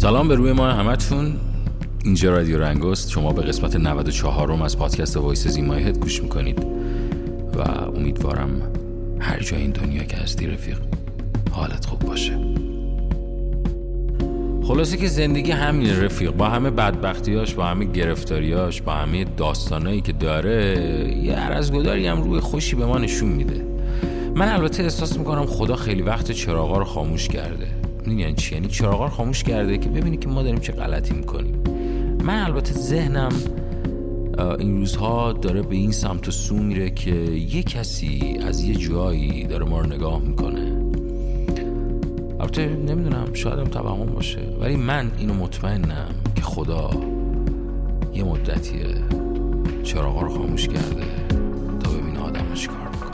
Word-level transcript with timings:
سلام 0.00 0.28
به 0.28 0.34
روی 0.34 0.52
ما 0.52 0.66
همتون. 0.66 1.36
اینجا 2.04 2.30
رادیو 2.30 2.58
رنگست 2.58 3.10
شما 3.10 3.32
به 3.32 3.42
قسمت 3.42 3.76
94 3.76 4.56
م 4.56 4.62
از 4.62 4.78
پادکست 4.78 5.16
وایس 5.16 5.46
زیمای 5.46 5.92
گوش 5.92 6.22
می‌کنید 6.22 6.66
و 7.56 7.60
امیدوارم 7.96 8.48
هر 9.20 9.40
جای 9.40 9.60
این 9.60 9.70
دنیا 9.70 10.04
که 10.04 10.16
هستی 10.16 10.46
رفیق 10.46 10.78
حالت 11.50 11.86
خوب 11.86 11.98
باشه. 11.98 12.38
خلاصه 14.62 14.96
که 14.96 15.06
زندگی 15.06 15.50
همین 15.50 16.02
رفیق. 16.02 16.30
با 16.30 16.48
همه 16.48 16.70
بدبختیاش 16.70 17.54
با 17.54 17.64
همه 17.64 17.84
گرفتاریاش 17.84 18.82
با 18.82 18.92
همه 18.92 19.24
داستانایی 19.24 20.00
که 20.00 20.12
داره 20.12 20.78
یه 21.22 21.34
عرضگداری 21.34 22.06
هم 22.06 22.22
روی 22.22 22.40
خوشی 22.40 22.76
به 22.76 22.86
ما 22.86 22.98
نشون 22.98 23.28
میده. 23.28 23.64
من 24.34 24.48
البته 24.48 24.82
احساس 24.82 25.18
می‌کنم 25.18 25.46
خدا 25.46 25.76
خیلی 25.76 26.02
وقت 26.02 26.32
چراغا 26.32 26.78
رو 26.78 26.84
خاموش 26.84 27.28
کرده. 27.28 27.87
یعنی 28.14 28.34
چی؟ 28.34 28.54
یعنی 28.54 28.68
چراغا 28.68 29.04
رو 29.04 29.10
خاموش 29.10 29.42
کرده 29.42 29.78
که 29.78 29.88
ببینی 29.88 30.16
که 30.16 30.28
ما 30.28 30.42
داریم 30.42 30.60
چه 30.60 30.72
غلطی 30.72 31.14
می‌کنیم. 31.14 31.62
من 32.24 32.42
البته 32.42 32.72
ذهنم 32.72 33.32
این 34.58 34.76
روزها 34.76 35.32
داره 35.32 35.62
به 35.62 35.76
این 35.76 35.92
سمت 35.92 36.28
و 36.28 36.30
سو 36.30 36.56
میره 36.56 36.90
که 36.90 37.10
یه 37.54 37.62
کسی 37.62 38.38
از 38.46 38.64
یه 38.64 38.74
جایی 38.74 39.44
داره 39.44 39.64
ما 39.64 39.80
رو 39.80 39.86
نگاه 39.86 40.20
می‌کنه. 40.20 40.78
البته 42.40 42.66
نمی‌دونم 42.66 43.32
شاید 43.32 43.58
هم 43.58 43.64
توهم 43.64 44.06
باشه. 44.06 44.40
ولی 44.60 44.76
من 44.76 45.10
اینو 45.18 45.34
مطمئنم 45.34 46.14
که 46.34 46.42
خدا 46.42 46.90
یه 48.14 48.24
مدتیه 48.24 48.86
چراغا 49.84 50.20
رو 50.20 50.28
خاموش 50.28 50.68
کرده 50.68 51.04
تا 51.80 51.90
ببینه 51.90 52.20
آدم 52.20 52.54
چی 52.54 52.66
کار 52.66 52.88
می‌کنه. 52.92 53.08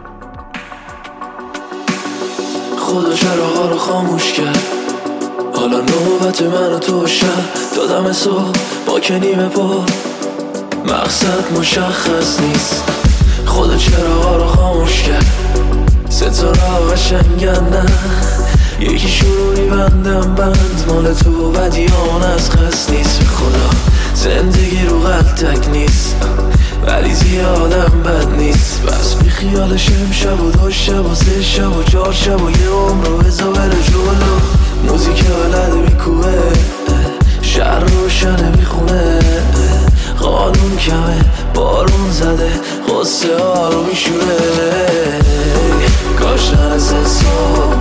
خدا 2.79 3.15
چراغا 3.15 3.71
رو 3.71 3.77
خاموش 3.77 4.33
کرد. 4.33 4.84
حالا 5.65 5.77
نوبت 5.77 6.43
من 6.43 6.73
و 6.73 6.79
تو 6.79 7.07
شب 7.07 7.27
دادم 7.77 8.13
صبح 8.13 8.53
با 8.87 9.01
کنیم 9.01 9.49
پا. 9.49 9.85
مقصد 10.85 11.53
مشخص 11.59 12.41
نیست. 12.41 12.83
خدا 13.47 13.77
چراغا 13.77 14.37
رو 14.37 14.47
خاموش 14.47 15.03
کرد. 15.03 15.27
ستاره 16.09 16.61
قشنگن 16.93 17.51
نه. 17.51 17.85
یکی 18.81 19.09
شروع 19.09 19.55
بندم 19.55 20.35
بند. 20.35 20.85
مال 20.89 21.15
تو 21.15 21.51
بدیان 21.51 22.23
از 22.35 22.51
خست 22.51 22.91
نیست. 22.91 23.23
خدا 23.23 23.71
زندگی 24.15 24.87
رو 24.87 25.01
قلتک 25.01 25.69
نیست. 25.69 26.17
ولی 26.87 27.15
زیادم 27.15 28.03
بد 28.05 28.37
نیست. 28.37 28.83
بس 28.83 29.15
بی 29.15 29.31
خیال 29.31 29.77
شم 29.77 30.13
شب 30.13 30.41
و 30.41 30.51
دو 30.51 30.71
شب 30.71 31.07
و 31.07 31.15
سه 31.15 31.43
شب 31.43 31.77
و 31.77 31.83
چار 31.83 32.13
شب 32.13 32.43
و 32.43 32.51
یه 32.51 32.69
عمر 32.69 33.07
رو 33.07 33.19
بزا 33.19 33.51
بره 33.51 33.83
جلو. 33.83 34.65
موزیک 34.89 35.25
ولد 35.31 35.75
میکوه 35.75 36.53
شهر 37.43 37.81
روشنه 37.85 38.51
می‌خونه. 38.57 39.19
قانون 40.21 40.77
کمه. 40.77 41.25
بارون 41.55 42.11
زده. 42.11 42.51
قصه 42.89 43.39
ها 43.39 43.69
رو 43.69 43.85
میشونه 43.85 44.39
کاش 46.19 46.51
نرسه 46.55 47.05
صبح 47.05 47.77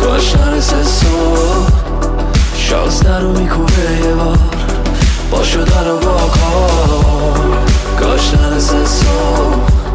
کاش 0.00 0.36
نرسه 0.36 0.84
صبح 0.84 1.68
شازده 2.56 3.18
رو 3.18 3.32
میکوبه 3.32 4.06
یه 4.06 4.14
بار. 4.14 4.38
با 5.30 5.42
شده 5.42 5.84
رو 5.88 5.98
واکن 5.98 7.56
کاش 8.00 8.34
نرسه 8.34 8.84
صبح 8.84 9.87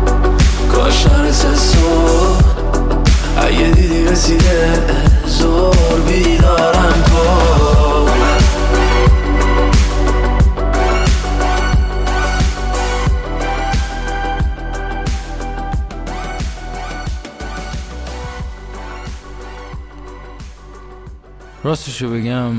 راستشو 21.63 22.09
بگم 22.09 22.53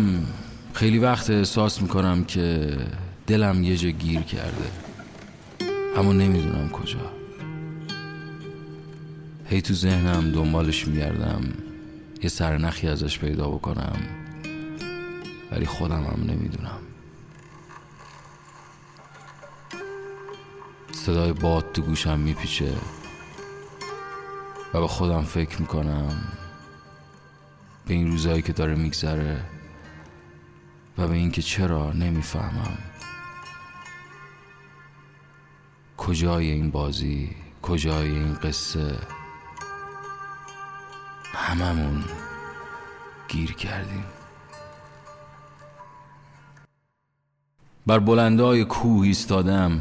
خیلی 0.72 0.98
وقت 0.98 1.30
احساس 1.30 1.82
می‌کنم 1.82 2.24
که 2.24 2.76
دلم 3.26 3.62
یه 3.62 3.76
جا 3.76 3.88
گیر 3.88 4.20
کرده. 4.20 4.70
اما 5.96 6.12
نمی‌دونم 6.12 6.68
کجا. 6.68 7.12
هی 9.46 9.62
تو 9.62 9.74
ذهنم 9.74 10.32
دنبالش 10.32 10.88
میگردم. 10.88 11.42
یه 12.22 12.28
سرنخی 12.28 12.88
ازش 12.88 13.18
پیدا 13.18 13.48
بکنم. 13.48 13.96
ولی 15.52 15.66
خودم 15.66 16.02
هم 16.02 16.30
نمی‌دونم. 16.30 16.80
صدای 20.92 21.32
باد 21.32 21.72
تو 21.72 21.82
گوشم 21.82 22.18
میپیچه. 22.18 22.72
و 24.74 24.80
به 24.80 24.88
خودم 24.88 25.22
فکر 25.22 25.60
می‌کنم. 25.60 26.22
به 27.86 27.94
این 27.94 28.10
روزهایی 28.10 28.42
که 28.42 28.52
داره 28.52 28.74
میگذره 28.74 29.44
و 30.98 31.08
به 31.08 31.14
اینکه 31.14 31.42
چرا 31.42 31.92
نمی‌فهمم. 31.92 32.78
کجای 35.96 36.50
این 36.50 36.70
بازی؟ 36.70 37.36
کجای 37.62 38.10
این 38.10 38.34
قصه؟ 38.34 38.98
هممون 41.34 42.04
گیر 43.28 43.52
کردیم. 43.52 44.04
بر 47.86 47.98
بلندای 47.98 48.64
کوه 48.64 49.06
ایستادم. 49.06 49.80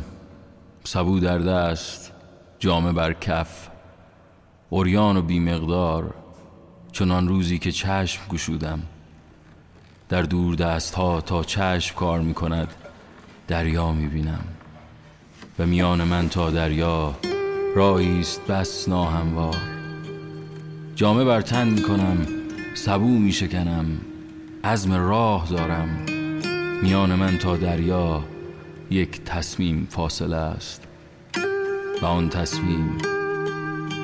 سبو 0.83 1.19
در 1.19 1.39
دست 1.39 2.11
جامه 2.59 2.91
بر 2.91 3.13
کف. 3.13 3.69
اوریان 4.69 5.17
و 5.17 5.21
بیمقدار. 5.21 6.22
چنان 6.93 7.27
روزی 7.27 7.57
که 7.57 7.71
چشم 7.71 8.21
گشودم. 8.29 8.81
در 10.09 10.21
دور 10.21 10.55
دست 10.55 10.95
ها 10.95 11.21
تا 11.21 11.43
چشم 11.43 11.95
کار 11.95 12.21
می 12.21 12.33
کند 12.33 12.73
دریا 13.47 13.91
می 13.91 14.07
بینم 14.07 14.43
و 15.59 15.65
میان 15.65 16.03
من 16.03 16.29
تا 16.29 16.51
دریا 16.51 17.15
راهی 17.75 18.19
است 18.19 18.47
بس 18.47 18.89
ناهموار. 18.89 19.57
جامه 20.95 21.23
بر 21.23 21.41
تن 21.41 21.67
می 21.67 21.81
کنم 21.81 22.27
سبو 22.75 23.07
می 23.07 23.31
شکنم 23.31 23.85
عزم 24.63 24.93
راه 24.93 25.47
دارم. 25.49 25.89
میان 26.83 27.15
من 27.15 27.37
تا 27.37 27.57
دریا 27.57 28.23
یک 28.89 29.23
تصمیم 29.23 29.87
فاصله 29.89 30.35
است. 30.35 30.83
و 32.01 32.05
آن 32.05 32.29
تصمیم 32.29 32.97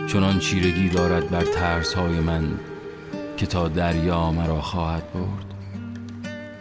چنان 0.08 0.40
چیرگی 0.40 0.90
دارد 0.90 1.30
بر 1.30 1.44
ترس 1.44 1.94
های 1.94 2.20
من. 2.20 2.69
که 3.40 3.46
تا 3.46 3.68
دریا 3.68 4.32
مرا 4.32 4.62
خواهد 4.62 5.14
برد 5.14 5.54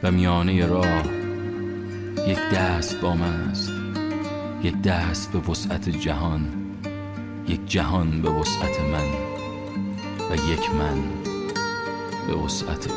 و 0.03 0.11
میانه 0.11 0.67
راه 0.67 1.03
یک 2.27 2.39
دست 2.55 3.01
با 3.01 3.15
من 3.15 3.33
است 3.51 3.73
یک 4.63 4.83
دست 4.83 5.33
به 5.33 5.39
وسعت 5.39 5.89
جهان 5.89 6.49
یک 7.49 7.67
جهان 7.67 8.23
به 8.23 8.31
وسعت 8.31 8.81
من 8.81 9.09
و 10.31 10.35
یک 10.53 10.71
من 10.71 11.03
به 12.27 12.35
وسعت 12.35 12.89
او. 12.89 12.95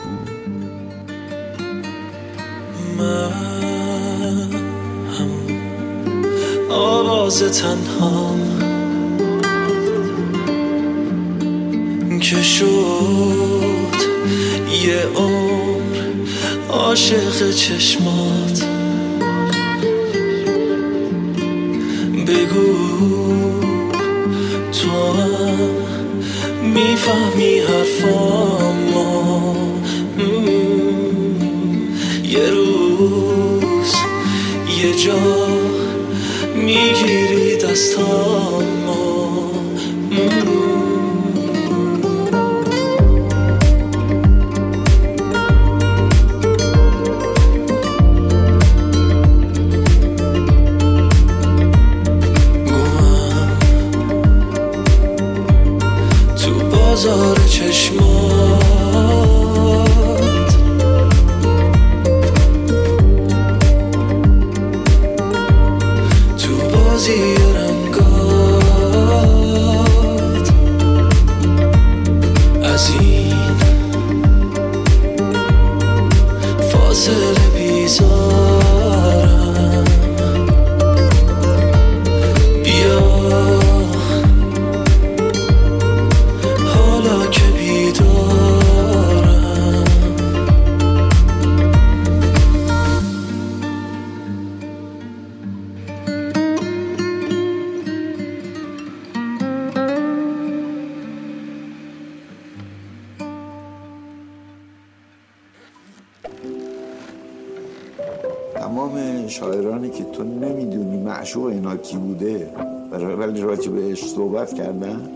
من 2.97 3.31
همون 5.19 5.61
آواز 6.69 7.43
تنهام 7.61 8.39
که 12.19 12.41
شد 12.41 12.80
عاشق 16.91 17.51
چشمات. 17.51 18.65
بگو 22.27 22.73
تو 24.71 24.89
هم 24.89 25.69
می‌فهمی 26.63 27.59
حرفامو. 27.59 29.55
یه 32.23 32.49
روز 32.49 33.93
یه 34.83 34.95
جا 35.05 35.47
می‌گیری 36.55 37.57
دستامو. 37.57 39.10
بازار 57.03 57.37
چشمات. 57.47 59.40
تمام 108.71 109.27
شاعرانی 109.27 109.89
که 109.89 110.03
تو 110.03 110.23
نمی‌دونی 110.23 110.97
معشوق 110.97 111.45
اینا 111.45 111.75
کی 111.75 111.97
بوده 111.97 112.49
ولی 112.91 113.41
راجع 113.41 113.71
بهش 113.71 114.05
صحبت 114.05 114.53
کردن. 114.53 115.09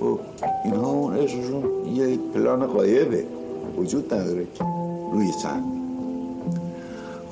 خب 0.00 0.18
اینها 0.64 0.90
اون 0.90 1.16
عشقشون 1.16 1.64
یه 1.94 2.18
پلان 2.34 2.66
قایبه 2.66 3.24
وجود 3.76 4.14
نداره 4.14 4.46
که 4.54 4.64
روی 5.12 5.32
صحنه. 5.42 5.62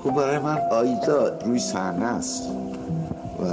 خب 0.05 0.11
برای 0.11 0.39
من 0.39 0.59
آیدا 0.73 1.39
روی 1.47 1.59
صحنه 1.59 2.05
است. 2.05 2.43
و 3.43 3.47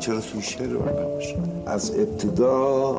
چرا 0.00 0.20
توی 0.20 0.42
شعر 0.42 0.68
من 0.68 1.02
نباشه؟ 1.02 1.36
از 1.66 1.92
ابتدا 1.98 2.54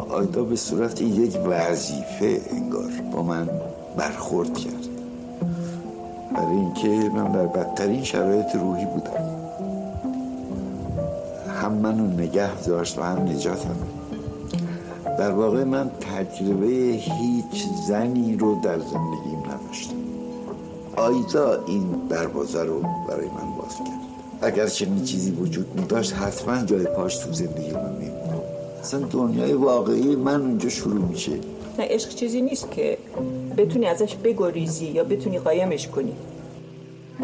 آیدا 0.09 0.43
به 0.43 0.55
صورت 0.55 1.01
یک 1.01 1.37
وظیفه 1.45 2.41
انگار 2.51 2.91
با 3.13 3.23
من 3.23 3.49
برخورد 3.97 4.57
کرد. 4.57 4.98
برای 6.35 6.55
اینکه 6.55 6.89
من 6.89 7.31
در 7.31 7.47
بدترین 7.47 8.03
شرایط 8.03 8.55
روحی 8.55 8.85
بودم. 8.85 9.39
هم 11.61 11.73
منو 11.73 12.07
نگه 12.07 12.61
داشت 12.61 12.99
و 12.99 13.03
هم 13.03 13.17
نجاتم. 13.17 13.75
در 15.17 15.31
واقع 15.31 15.63
من 15.63 15.91
تجربه 16.01 16.67
هیچ 16.97 17.67
زنی 17.87 18.37
رو 18.37 18.59
در 18.63 18.79
زندگیم 18.79 19.39
نداشتم. 19.39 19.95
آیدا 20.95 21.63
این 21.67 21.91
دروازه 22.09 22.63
رو 22.63 22.81
برای 22.81 23.27
من 23.27 23.55
باز 23.57 23.75
کرد. 23.77 23.99
اگر 24.41 24.67
چنین 24.67 25.03
چیزی 25.03 25.31
وجود 25.31 25.79
می 25.79 25.85
داشت 25.85 26.13
حتما 26.13 26.65
جای 26.65 26.83
پاش 26.85 27.17
تو 27.17 27.33
زندگی 27.33 27.71
من 27.71 27.95
می 27.99 28.09
اصلا 28.81 28.99
دنیای 28.99 29.53
واقعی 29.53 30.15
من 30.15 30.41
اونجا 30.41 30.69
شروع 30.69 31.05
میشه. 31.05 31.31
نه 31.79 31.85
عشق 31.89 32.09
چیزی 32.09 32.41
نیست 32.41 32.71
که 32.71 32.97
بتونی 33.59 33.85
ازش 33.85 34.15
بگریزی 34.15 34.85
یا 34.85 35.03
بتونی 35.03 35.39
قایمش 35.39 35.87
کنی. 35.87 36.13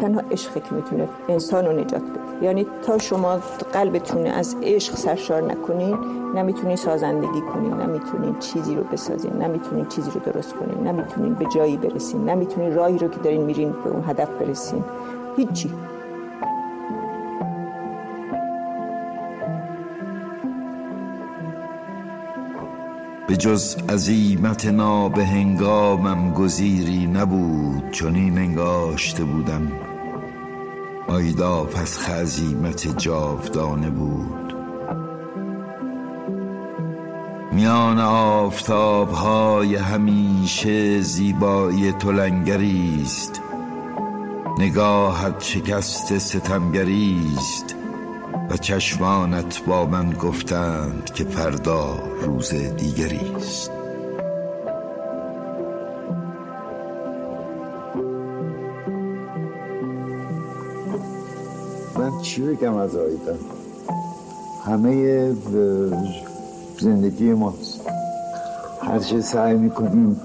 تنها 0.00 0.20
عشقی 0.30 0.60
که 0.60 0.74
می‌تونه 0.74 1.08
انسان 1.28 1.66
رو 1.66 1.72
نجات 1.72 2.02
بده. 2.02 2.44
یعنی 2.44 2.66
تا 2.86 2.98
شما 2.98 3.38
قلبتون 3.72 4.26
از 4.26 4.56
عشق 4.62 4.94
سرشار 4.96 5.42
نکنین 5.42 5.98
نمی‌تونین 6.34 6.76
سازندگی 6.76 7.40
کنین 7.40 7.72
نمی‌تونین 7.72 8.38
چیزی 8.38 8.74
رو 8.74 8.82
بسازین 8.82 9.32
نمی‌تونین 9.32 9.86
چیزی 9.86 10.10
رو 10.10 10.32
درست 10.32 10.54
کنین 10.54 10.86
نمی‌تونین 10.86 11.34
به 11.34 11.46
جایی 11.54 11.76
برسین 11.76 12.28
نمی‌تونین 12.28 12.74
راهی 12.74 12.98
رو 12.98 13.08
که 13.08 13.18
دارین 13.24 13.42
میرین 13.42 13.70
به 13.70 13.90
اون 13.90 14.04
هدف 14.08 14.28
برسین. 14.28 14.84
هیچی. 15.36 15.70
به 23.28 23.36
جز 23.36 23.76
عزیمت 23.88 24.66
ناب 24.66 25.18
هنگامم 25.18 26.32
گزیری 26.32 27.06
نبود 27.06 27.90
چنین 27.90 28.38
انگاشته 28.38 29.24
بودم. 29.24 29.72
آیدا 31.08 31.64
پس 31.64 31.98
خزیمت 31.98 32.98
جاودانه 32.98 33.90
بود. 33.90 34.54
میان 37.52 37.98
آفتاب 38.00 39.10
های 39.10 39.76
همیشه 39.76 41.00
زیبایی 41.00 41.92
تو 41.92 42.10
است. 43.02 43.42
نگاهت 44.58 45.42
شکست 45.42 46.18
ستمگری 46.18 47.22
است. 47.36 47.76
چشمانت 48.56 49.64
با 49.66 49.86
من 49.86 50.12
گفتند 50.12 51.04
که 51.14 51.24
فردا 51.24 51.98
روز 52.22 52.54
دیگری 52.54 53.32
است. 53.36 53.70
من 61.98 62.20
چی 62.22 62.42
بگم 62.42 62.76
از 62.76 62.96
آیدا؟ 62.96 63.34
همه 64.64 65.32
زندگی 66.80 67.32
ماست. 67.32 67.80
هر 68.82 68.98
چه 68.98 69.20
سعی 69.20 69.54
می‌کنیم 69.56 70.20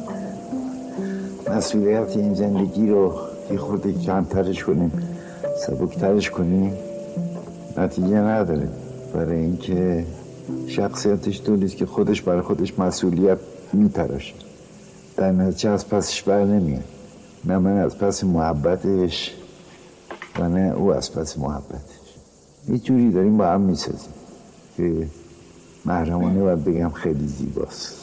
مسئولیت 1.56 2.18
این 2.18 2.34
زندگی 2.34 2.88
رو 2.88 3.14
یه 3.52 3.58
خورده 3.58 3.94
کمترش 3.94 4.64
کنیم 4.64 4.92
سبکترش 5.68 6.30
کنیم. 6.30 6.91
نتیجه 7.78 8.16
نداره. 8.16 8.70
برای 9.14 9.40
اینکه 9.40 10.06
شخصیتش 10.68 11.42
طوریست 11.42 11.78
که 11.78 11.86
خودش 11.86 12.22
برای 12.22 12.42
خودش 12.42 12.80
مسئولیت 12.80 13.38
میتراشه 13.74 14.34
در 15.18 15.32
نتیجه 15.32 15.70
از 15.70 15.90
پسش 15.90 16.22
بر 16.22 16.46
نمیاد. 16.46 16.84
نه 17.46 17.58
من 17.58 17.78
از 17.78 17.98
پس 17.98 18.24
محبتش 18.24 19.36
و 20.40 20.50
نه 20.50 20.74
او 20.74 20.94
از 20.94 21.14
پس 21.14 21.38
محبتش. 21.38 22.16
یه 22.70 22.78
جوری 22.78 23.12
داریم 23.12 23.38
با 23.38 23.46
هم 23.48 23.62
می‌سازیم 23.62 24.14
که 24.78 25.08
محرمانه 25.86 26.42
باید 26.42 26.64
بگم 26.64 26.90
خیلی 26.90 27.28
زیباست. 27.28 27.96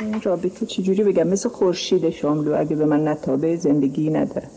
این 0.00 0.20
رابطه 0.22 0.66
چجوری 0.66 1.04
بگم؟ 1.04 1.28
مثل 1.28 1.48
خورشید 1.48 2.10
شاملو. 2.10 2.60
اگه 2.60 2.76
به 2.76 2.84
من 2.86 3.08
نتابه 3.08 3.56
زندگی 3.56 4.10
نداره. 4.10 4.48